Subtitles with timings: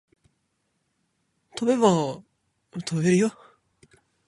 [1.55, 2.23] 飛べば
[2.87, 3.31] 飛べるよ